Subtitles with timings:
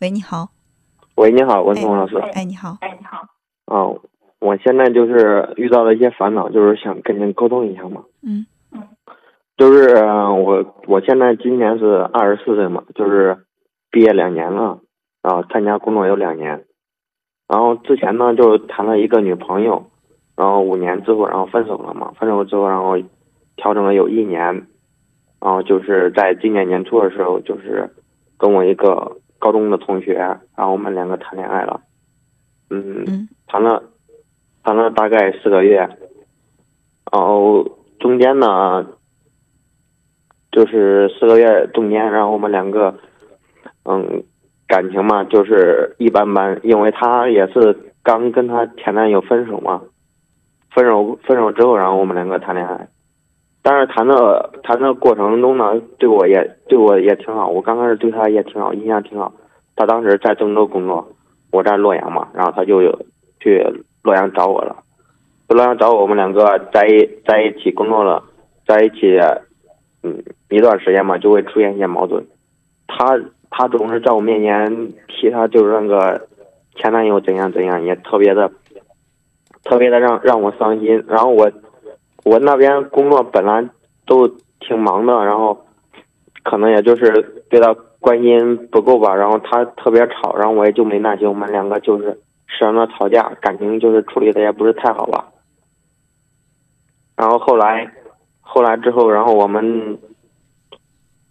[0.00, 0.48] 喂，你好。
[1.16, 2.16] 喂，你好，文聪老师。
[2.34, 2.76] 哎，你好。
[2.80, 3.18] 哎，你好。
[3.66, 3.86] 啊，
[4.40, 8.02] 我现在就是遇到了一些烦恼，就是想跟您沟通一下嘛。
[8.22, 8.82] 嗯嗯。
[9.56, 13.44] 就是我，我现在今年是二十四岁嘛，就是
[13.90, 14.80] 毕业两年了，
[15.22, 16.64] 然后参加工作有两年，
[17.46, 19.90] 然后之前呢就谈了一个女朋友，
[20.36, 22.96] 然后五年之后然后分手了嘛，分手之后然后
[23.56, 24.66] 调整了有一年，
[25.40, 27.88] 然后就是在今年年初的时候，就是
[28.38, 31.80] 跟我一个高中的同学，然后我们两个谈恋爱了，
[32.70, 33.02] 嗯。
[33.08, 33.28] 嗯。
[33.48, 33.82] 谈了，
[34.62, 35.78] 谈了大概四个月，
[37.10, 37.62] 然后
[37.98, 38.86] 中间呢，
[40.52, 42.94] 就是四个月中间，然后我们两个，
[43.84, 44.22] 嗯，
[44.68, 49.82] 感情嘛就是一般般，因为他也是刚跟他前男友分手嘛，
[50.70, 52.88] 分手分手之后，然后我们两个谈恋爱，
[53.62, 59.32] 但是谈的谈的过程中呢，对我也对我也挺好，我刚开始对他也挺好，印象挺好，
[59.76, 61.08] 他当时在郑州工作，
[61.50, 62.98] 我在洛阳嘛，然后他就有。
[63.44, 63.60] 去
[64.04, 64.76] 洛阳找我了，
[65.48, 68.22] 去洛阳找我，我们两个在一在一起工作了，
[68.64, 69.18] 在一起，
[70.04, 72.24] 嗯，一段时间嘛，就会出现一些矛盾。
[72.86, 73.18] 他
[73.50, 76.28] 他总是在我面前提他就是那个
[76.76, 78.48] 前男友怎样怎样，也特别的，
[79.64, 81.04] 特别的让让我伤心。
[81.08, 81.50] 然后我
[82.24, 83.68] 我那边工作本来
[84.06, 84.28] 都
[84.60, 85.66] 挺忙的，然后
[86.42, 89.14] 可能也就是对他关心不够吧。
[89.14, 92.18] 然后他特别吵，然后我也就没耐心，我们两个就是。
[92.54, 95.28] 时常的吵架，感情就是处理的也不是太好吧。
[97.16, 97.90] 然后后来，
[98.42, 99.98] 后来之后，然后我们，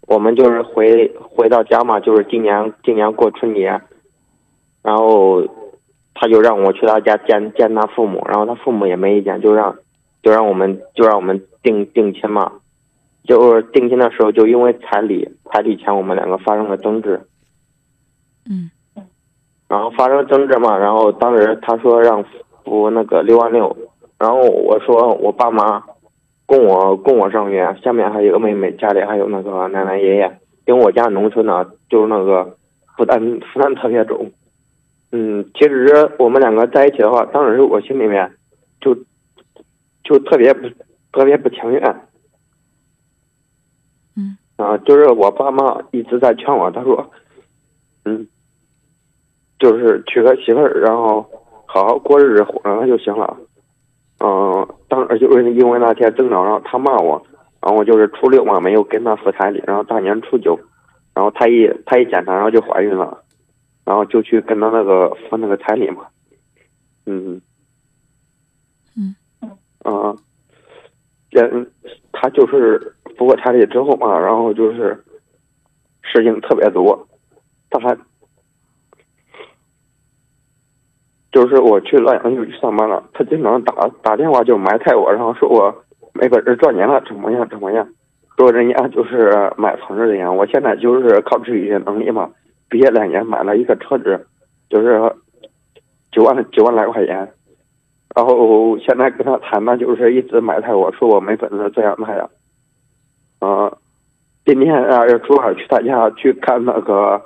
[0.08, 3.80] 我们就是回回到家嘛，就是今年今年过春节，
[4.82, 5.46] 然后
[6.12, 9.76] 他就让我去他家见见他父母，然后他父母也没意见，就让
[10.22, 12.52] 就让我们就让我们定定亲嘛。
[13.24, 17.20] 就是定亲的时候，就因为彩礼彩礼钱，我们两个发生了争执。
[18.48, 18.70] 嗯。
[19.68, 22.22] 然后发生争执嘛，然后当时他说让
[22.64, 23.74] 付那个六万六，
[24.18, 25.82] 然后我说我爸妈
[26.44, 32.56] 供我供我上学，下面还有个妹妹，家里还有那个奶奶爷爷，因为我家农村呢，就是那个
[32.96, 34.30] 负担负担特别重。
[35.10, 38.30] 嗯，其实我们两个在一起的话，当时我心里面
[38.80, 38.94] 就
[40.04, 40.68] 就特别不
[41.12, 41.82] 特别不情愿。
[44.16, 44.36] 嗯。
[44.56, 47.10] 啊，就是我爸妈一直在劝我，他说，
[48.04, 48.26] 嗯。
[49.58, 51.24] 就是娶个媳妇儿，然后
[51.66, 53.36] 好好过日子，活着就行了。
[54.18, 57.24] 嗯，当时就是因为那天争吵，然后他骂我，
[57.60, 60.58] 然后我就是初六嘛，没有跟他付彩礼，然后大年初九，
[61.14, 63.22] 然后他一他一检查，然后就怀孕了，
[63.84, 66.06] 然后就去跟他那个分那个彩礼嘛。
[67.06, 67.40] 嗯嗯
[69.82, 70.14] 啊，
[71.32, 71.66] 嗯，
[72.12, 75.04] 他就是付过彩礼之后嘛，然后就是
[76.02, 77.06] 事情特别多，
[77.70, 77.96] 他还。
[81.32, 83.72] 就是我去洛阳就去上班了，他经常打
[84.02, 85.74] 打电话就埋汰我，然后说我
[86.12, 87.88] 没本事赚钱了，怎么样怎么样，
[88.36, 90.30] 说人家就是买房子的呀。
[90.30, 92.30] 我现在就是靠自己的能力嘛，
[92.68, 94.26] 毕业两年买了一个车子，
[94.68, 95.00] 就是
[96.10, 97.32] 九万九万来块钱，
[98.14, 102.30] 然后现在跟他谈呢，就是一直埋汰我说我没本事这样那样。
[103.38, 103.72] 啊，
[104.44, 107.22] 今天啊要正好去他家去看那个。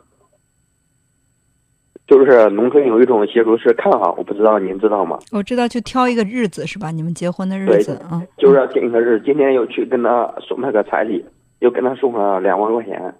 [2.07, 5.19] 就是农村有一种习俗是看好，我不知道您知道吗？
[5.33, 6.93] 我知道，就挑一个日子是吧？
[6.93, 9.21] 你们结婚的日子啊，就是要定一个日。
[9.25, 11.27] 今天又去跟他送那个彩礼，
[11.59, 13.13] 又跟他送了两万块钱。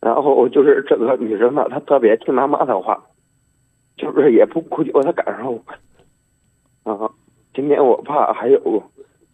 [0.00, 3.02] 然后就是这个女生呢，她特别听他妈的话，
[3.96, 5.60] 就是也不顾及我的感受。
[6.86, 7.10] 啊，
[7.52, 8.60] 今天我爸还有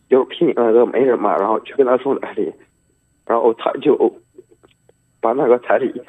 [0.08, 2.52] 就是批你那个媒人嘛，然后去跟他送彩礼，
[3.26, 4.12] 然后他就
[5.20, 6.02] 把那个彩礼。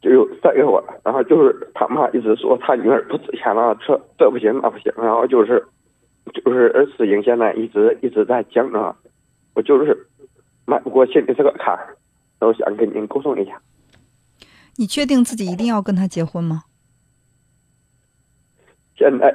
[0.00, 5.64] 就再给我，然后就是他妈一直说他女儿不值钱了，这这不行那不行，然后就是
[6.34, 8.94] 就是事情现在一直一直在讲着，
[9.54, 10.06] 我就是
[10.66, 11.96] 迈不过心里这个坎儿，
[12.40, 13.58] 我想跟您沟通一下。
[14.76, 16.64] 你确定自己一定要跟他结婚吗？
[18.98, 19.34] 现在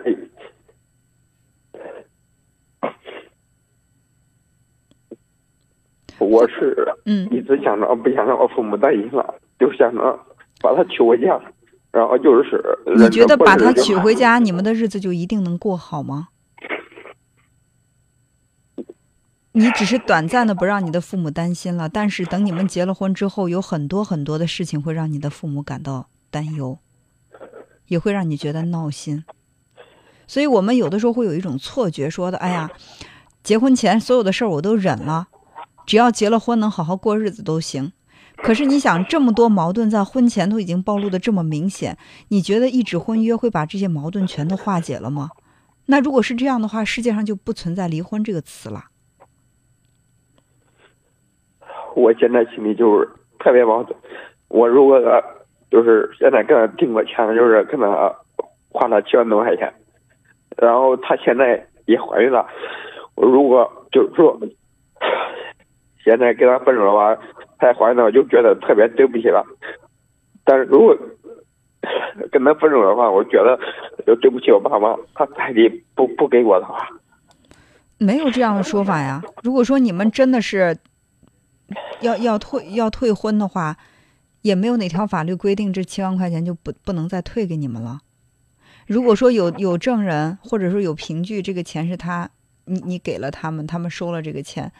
[6.29, 10.19] 我是嗯一直想着不想让我父母担心了，就想着。
[10.61, 11.39] 把她娶回家，
[11.89, 12.61] 然后就是。
[12.97, 16.27] 你觉得把她娶回家，你们的日子就一定能过好吗？
[19.53, 26.77] 你只是短暂的不让你的父母担心了，但是等你们结了婚之后，有很多很多的事情会让你的父母感到担忧，
[27.87, 29.23] 也会让你觉得闹心。
[30.27, 32.69] 所以我们有的时候会有一种错觉，说的：“哎呀，
[33.43, 35.29] 结婚前所有的事儿我都忍了，
[35.89, 37.91] 只要结了婚能好好过日子都行。”
[38.37, 41.97] 可是你想，这么多矛盾在婚前都已经暴露的这么明显，
[42.27, 45.31] 你觉得一纸婚约会把这些矛盾全都化解了吗？
[45.87, 48.83] 那如果是这样的话，世界上就不存在离婚这个词了。
[51.95, 53.09] 我现在心里就是
[53.39, 53.97] 特别矛盾。
[54.47, 55.01] 我如果
[55.71, 58.15] 就是现在跟他订过钱，就是跟他
[58.69, 59.73] 花了七万多块钱，
[60.55, 62.47] 然后他现在也怀孕了。
[63.15, 64.39] 我如果就是说
[66.09, 67.15] 现在跟他分手的话，
[67.59, 69.43] 他怀孕了，我就觉得特别对不起他。
[70.43, 70.97] 但是如果
[72.31, 73.59] 跟他分手的话，我觉得
[74.07, 76.89] 就对不起我爸妈，他彩礼不不给我的话，
[77.99, 79.21] 没有这样的说法呀。
[79.43, 80.75] 如果说你们真的是
[82.01, 83.77] 要要退要退婚的话，
[84.41, 87.99] 也没有哪条法律规定这七万块钱就不不能再退给你们了。
[88.87, 92.27] 如果说有有证人或者说有凭据，这个钱是他
[92.65, 94.71] 你你给了他们，他们收了这个钱，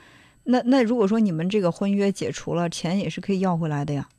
[0.51, 4.09] 那那如果说你们这个婚约解除了，钱也是可以要回来的呀。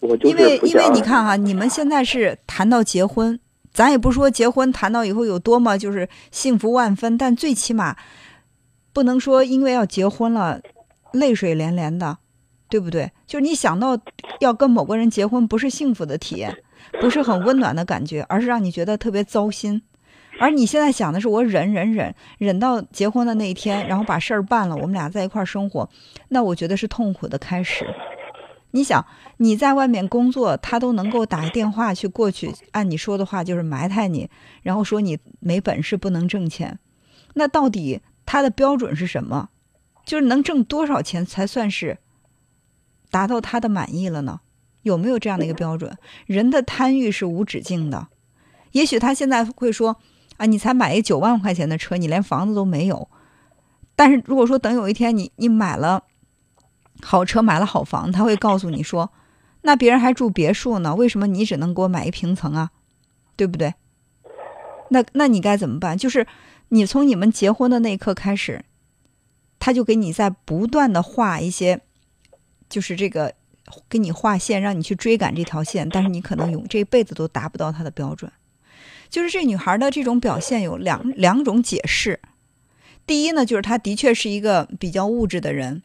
[0.00, 3.40] 我因为因为你看哈、你们现在是谈到结婚，
[3.72, 7.96] 咱也不说结婚谈到以后有多么就是幸福万分，但最起码
[8.92, 10.60] 不能说因为要结婚了
[11.12, 12.18] 泪水连连的，
[12.68, 13.10] 对不对？
[13.26, 13.98] 就是你想到
[14.40, 16.54] 要跟某个人结婚，不是幸福的体验，
[17.00, 19.80] 不是很温暖的感觉，而是让你觉得特别糟心。
[20.40, 25.88] 而你现在想的是我忍忍忍忍到结婚的那一天，然后把事儿办了，我们俩在一块儿生活，
[26.28, 27.86] 那我觉得是痛苦的开始。
[28.72, 34.28] 你想你在外面工作，他都能够打电话去过去，按你说的话就是埋汰你，
[34.62, 36.78] 然后说你没本事不能挣钱，
[37.34, 39.50] 那到底他的标准是什么？
[40.04, 41.98] 就是能挣多少钱才算是
[43.10, 44.40] 达到他的满意了呢？
[44.82, 45.96] 有没有这样的一个标准？
[46.26, 48.08] 人的贪欲是无止境的，
[48.72, 49.96] 也许他现在会说
[50.36, 53.08] 啊，你才买一九万块钱的车，你连房子都没有。
[53.96, 56.02] 但是如果说等有一天你你买了
[57.02, 59.12] 好车，买了好房，他会告诉你说，
[59.62, 62.70] 那别人还住别墅呢，为什么你只能给我买一平层啊？
[63.36, 63.74] 对不对？
[64.90, 65.96] 那那你该怎么办？
[65.96, 66.26] 就是
[66.68, 68.64] 你从你们结婚的那一刻开始，
[69.58, 71.80] 他就给你在不断的画一些，
[72.68, 73.34] 就是这个
[73.88, 78.30] 给你画线，让你去追赶这条线，但是你可能永这辈子都达不到他的标准。
[79.08, 82.20] 就是这女孩的这种表现有两两种解释。
[83.06, 85.82] 第一呢，就是她的确是一个比较物质的人，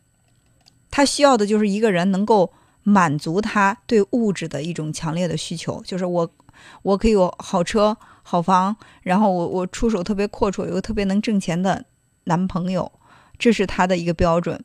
[0.89, 6.31] 她需要的就是一个人能够满足她对物质的一种强烈的需求，就是我
[6.81, 11.85] 我可以有好车好房，然后我我出手特别阔绰，有个特别能挣钱的
[12.23, 12.91] 男朋友，
[13.37, 14.63] 这是她的一个标准。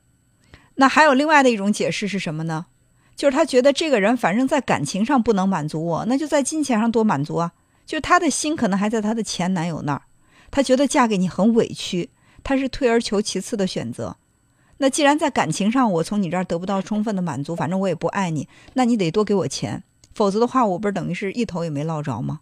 [0.77, 2.67] 那还有另外的一种解释是什么呢？
[3.17, 7.53] 就是她觉得这个人反正在感情上不能满足我，那就在金钱上多满足啊。
[7.87, 10.03] 就是她的心可能还在她的前男友那儿，
[10.51, 12.11] 她觉得嫁给你很委屈，
[12.43, 14.17] 她是退而求其次的选择。
[14.79, 22.41] 那既然在感情上我从你这儿得不到充分的满足，反正我也不爱你，那你得多给我钱，否则的话我不是等于是一头也没落着吗？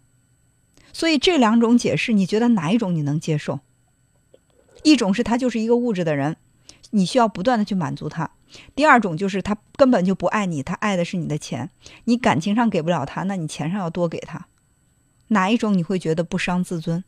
[0.91, 3.59] 所以这两种解释，你觉得哪一种你能接受？
[4.83, 6.35] 一种是他就是一个物质的人，
[6.91, 8.31] 你需要不断的去满足他；
[8.75, 11.69] 第二种就是他根本就不爱你，他爱的是你的钱，
[12.05, 14.47] 你感情上给不了他，那你钱上要多给他。
[15.29, 17.03] 哪一种你会觉得不伤自尊？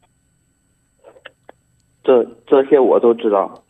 [2.03, 3.63] 这这些我都知道，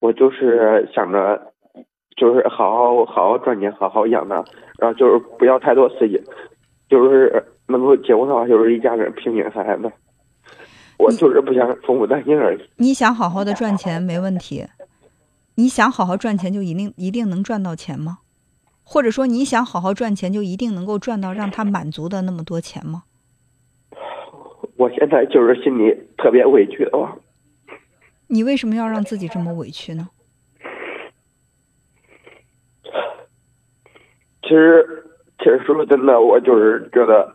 [0.00, 1.52] 我就是想着，
[2.16, 4.34] 就是好好好好赚钱，好好养他，
[4.78, 6.22] 然后就是不要太多事情，
[6.88, 9.92] 就是能够结婚的话，就是一家人平平安安的。
[10.98, 12.70] 我就是不想父母担心而已。
[12.76, 14.66] 你想好好的赚钱没问题，
[15.56, 18.18] 你想好好赚钱就一定一定能赚到钱吗？
[18.82, 23.02] 或者说你想好好赚钱就一定能够赚到让他满足的那么多钱吗？
[24.76, 27.16] 我现在就是心里特别委屈的话，
[28.28, 30.08] 你为什么要让自己这么委屈呢？
[34.42, 34.86] 其实
[35.38, 37.34] 其实说真的，我就是觉得，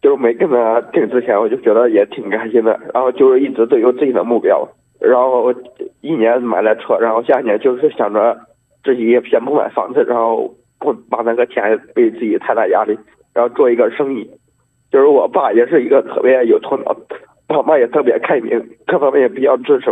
[0.00, 4.68] 就是没跟他定之前，我就觉得也挺开心的，然后就是一直都有自己的目标，
[5.00, 5.52] 然后
[6.00, 8.38] 一年买了车，然后下一年就是想着
[8.84, 12.96] 自己先不买房子，然后不把那个钱给自己太大压力，
[13.32, 14.30] 然后做一个生意。
[14.92, 16.94] 就是我爸也是一个特别有头脑，
[17.46, 19.90] 爸妈也特别开明，各方面也比较支持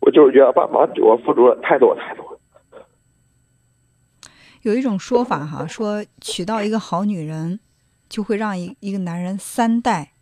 [0.00, 0.10] 我。
[0.10, 2.40] 就是觉得爸妈对我付出了太多太多。
[4.62, 7.60] 有一种说法哈，说娶到一个好女人，
[8.08, 10.12] 就会让一一个男人三代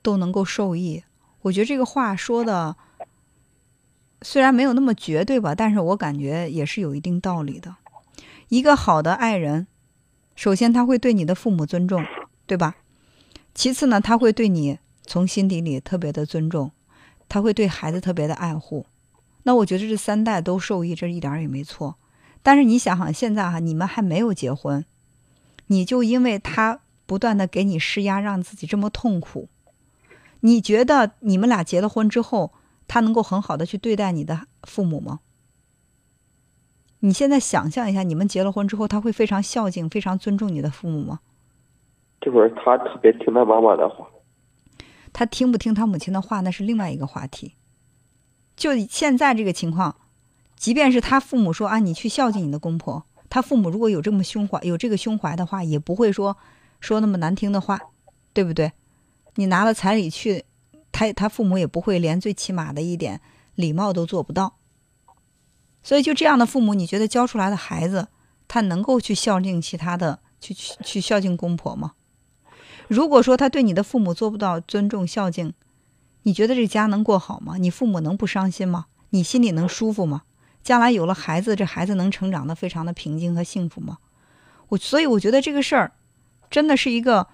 [0.00, 1.02] 都能够受益。
[1.42, 2.76] 我觉得这个话说的
[4.22, 7.74] 虽然没有那么绝对吧，但是我感觉也是有一定道理的。
[8.48, 9.66] 一个好的爱人，
[10.36, 12.04] 首先他会对你的父母尊重，
[12.50, 12.74] 对吧？
[13.54, 16.72] 其次呢，他会对你从心底里特别的尊重，
[17.28, 18.86] 他会对孩子特别的爱护。
[19.44, 21.94] 那我觉得这三代都受益，这一点也没错。
[22.42, 24.84] 但是你想想，现在哈、你们还没有结婚，
[25.68, 29.48] 你就因为他不断的给你施压，让自己这么痛苦，
[30.40, 32.52] 你觉得你们俩结了婚之后，
[32.88, 35.20] 他能够很好的去对待你的父母吗？
[36.98, 41.20] 你现在想象一下，你们结了婚之后，他会非常孝敬、非常尊重你的父母吗？
[42.20, 44.06] 这会儿他特别听他妈妈的话。
[45.12, 47.54] 他听不听他母亲的话，那是另外一个话题。
[48.56, 49.96] 就现在这个情况，
[50.54, 56.36] 即便是他父母说啊，你去孝敬你的公婆，他父母如果有这么胸怀，有这个胸怀的话，也不会说
[56.78, 57.80] 说那么难听的话，
[58.32, 58.72] 对不对？
[59.36, 60.44] 你拿了彩礼去，
[60.92, 63.20] 他他父母也不会连最起码的一点
[63.54, 64.56] 礼貌都做不到。
[65.82, 68.08] 所以就这样的父母，你觉得教出来的孩子，
[68.46, 71.94] 他能够去孝敬其他的，去去去孝敬公婆吗？
[72.90, 75.52] 如果说他对你的父母做不到尊重孝敬，
[76.24, 77.54] 你觉得这家能过好吗？
[77.56, 78.86] 你父母能不伤心吗？
[79.10, 80.22] 你心里能舒服吗？
[80.64, 83.98] 将来有了孩子，这孩子能成长的非常的平静和幸福吗？
[84.70, 85.92] 我所以我觉得这个事儿，
[86.50, 87.28] 真的是一个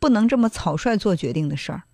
[0.00, 1.84] 不能这么草率做决定的事儿。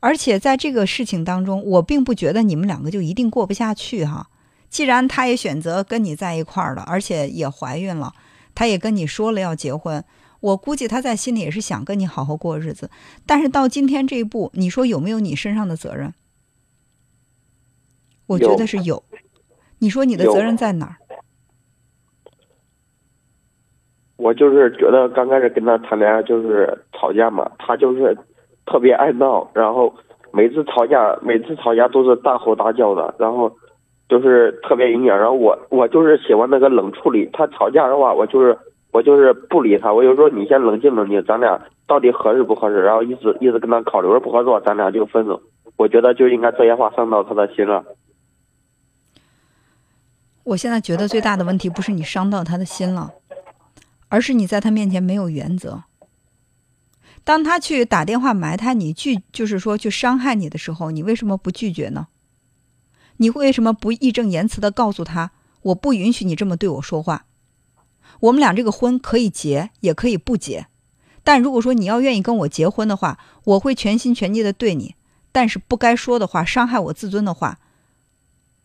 [0.00, 4.28] 而且在这个事情当中，我并不觉得你们两个就一定过不下去哈。
[4.68, 8.12] 既然他也选择跟你在一块儿了，而且也怀孕了，
[8.56, 10.04] 他也跟你说了要结婚。
[10.40, 12.90] 我估计他在心里也是想跟你好好过日子，
[13.26, 16.14] 但是到今天这一步，你说有没有你身上的责任？
[18.28, 19.02] 我觉得是有。
[19.80, 20.96] 你说你的责任在哪儿？
[24.16, 28.16] 我就是觉得刚开始跟他谈恋爱就是吵架嘛，他就是
[28.64, 29.92] 特别爱闹，然后
[30.32, 33.52] 每次吵架每次吵架都是大吼大叫的，然后
[34.08, 35.18] 就是特别影响。
[35.18, 38.56] 然后我我就是喜欢那个冷处理，他吵架的话，我就是。
[38.98, 42.82] 我就是不理他，我就说你先冷静冷静，咱俩到底合适不合适？
[42.82, 45.40] 然后一直一直跟他考虑，说不合作，咱俩就分手。
[45.76, 47.84] 我觉得就应该这些话伤到他的心了。
[50.42, 53.12] 我现在觉得最大的问题不是你伤到他的心了，
[54.08, 55.84] 而是你在他面前没有原则。
[57.22, 62.08] 当他去打电话埋汰你拒，就是说去伤害你的时候，你为什么不拒绝呢？
[63.18, 65.30] 你为什么不义正言辞的告诉他，
[65.62, 67.26] 我不允许你这么对我说话？
[68.20, 70.66] 我们俩这个婚可以结，也可以不结。
[71.22, 74.94] 但如果说你要愿意跟我结婚的话，我会全心全意的对你。
[75.30, 77.58] 但是不该说的话，伤害我自尊的话，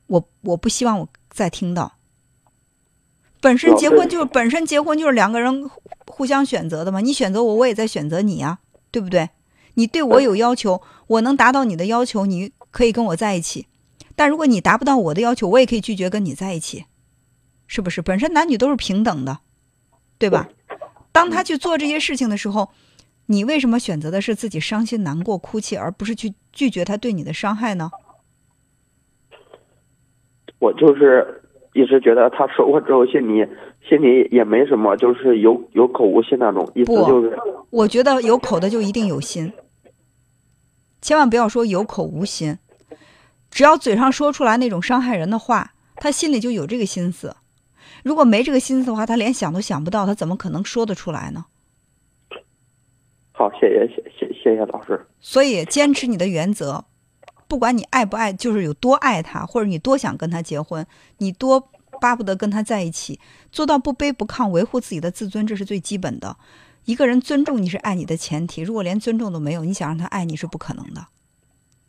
[0.07, 1.97] 我我不希望我再听到。
[3.41, 5.69] 本身结婚就是本身结婚就是两个人
[6.07, 8.59] 互相选择的嘛，你选择我，我也在选择你呀，
[8.89, 9.29] 对不对？
[9.73, 13.67] 你对我有要求，我能达到你的要求，你可以跟我在一起。
[14.15, 16.85] 但如果你达不到我的要求，我也可以拒绝跟你在一起。
[17.73, 19.39] 是不是本身男女都是平等的，
[20.19, 20.47] 对吧？
[21.11, 22.69] 当他去做这些事情的时候，
[23.25, 27.89] 你为什么选择的是自己伤心难过哭泣，而不是去拒绝他对你的伤害呢？
[30.59, 31.41] 我就是
[31.73, 33.43] 一直觉得他说过之后，心里
[33.89, 37.35] 心里也没什么，就是有有口无心那种意思，就是。
[37.71, 39.51] 我觉得有口的就一定有心，
[41.01, 42.59] 千万不要说有口无心，
[43.49, 47.35] 只要嘴上说出来那种伤害人的话，他心里就有这个心思。
[48.03, 51.45] 如果没这个心思的话，他连想都想不到，他怎么可能说得出来呢？
[53.31, 55.05] 好，谢谢谢谢谢谢老师。
[55.19, 56.85] 所以坚持你的原则，
[57.47, 60.85] 不管你爱不爱，就是有多爱他，或者你多想跟他结婚，
[61.17, 63.19] 你多巴不得跟他在一起，
[63.51, 66.37] 做到不卑不亢，维护自己的自尊，这是最基本的。
[66.85, 71.07] 一个人尊重你是爱你的前提，如果连尊重都没有，你想让他爱你是不可能的，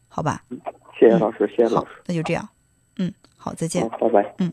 [0.08, 0.44] 好吧？
[0.98, 1.90] 谢谢老师，谢谢老师。
[2.06, 2.48] 那就这样，
[2.96, 3.86] 嗯，好，再见。
[4.00, 4.34] 拜拜。
[4.38, 4.52] 嗯。